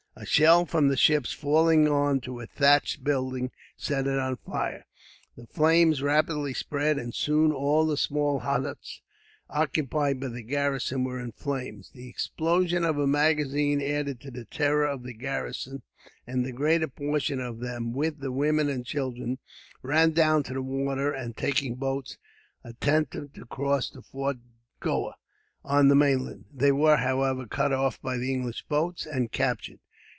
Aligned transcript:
A 0.13 0.25
shell 0.25 0.65
from 0.67 0.89
the 0.89 0.97
ships, 0.97 1.33
falling 1.33 1.87
on 1.87 2.19
to 2.21 2.41
a 2.41 2.45
thatched 2.45 3.03
building, 3.03 3.49
set 3.75 4.05
it 4.05 4.19
on 4.19 4.35
fire. 4.35 4.85
The 5.35 5.47
flames 5.47 6.03
rapidly 6.03 6.53
spread, 6.53 6.99
and 6.99 7.15
soon 7.15 7.51
all 7.51 7.87
the 7.87 7.97
small 7.97 8.39
huts 8.39 9.01
occupied 9.49 10.19
by 10.19 10.27
the 10.27 10.43
garrison 10.43 11.05
were 11.05 11.19
in 11.19 11.31
flames. 11.31 11.91
The 11.91 12.07
explosion 12.07 12.83
of 12.83 12.99
a 12.99 13.07
magazine 13.07 13.81
added 13.81 14.19
to 14.21 14.29
the 14.31 14.45
terror 14.45 14.83
of 14.85 15.01
the 15.03 15.13
garrison, 15.13 15.81
and 16.27 16.45
the 16.45 16.51
greater 16.51 16.89
portion 16.89 17.39
of 17.39 17.59
them, 17.59 17.91
with 17.93 18.19
the 18.19 18.33
women 18.33 18.69
and 18.69 18.85
children, 18.85 19.39
ran 19.81 20.11
down 20.11 20.43
to 20.43 20.53
the 20.53 20.61
water; 20.61 21.11
and, 21.11 21.35
taking 21.35 21.75
boats, 21.75 22.17
attempted 22.63 23.33
to 23.35 23.45
cross 23.45 23.89
to 23.91 24.01
Fort 24.03 24.37
Goa, 24.81 25.15
on 25.63 25.87
the 25.87 25.95
mainland. 25.95 26.45
They 26.53 26.73
were, 26.73 26.97
however, 26.97 27.47
cut 27.47 27.71
off 27.71 27.99
by 28.01 28.17
the 28.17 28.31
English 28.31 28.65
boats, 28.67 29.05
and 29.07 29.31
captured. 29.31 29.79